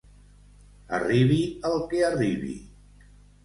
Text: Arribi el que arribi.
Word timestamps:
Arribi 0.99 1.39
el 1.71 1.79
que 1.95 2.03
arribi. 2.11 2.59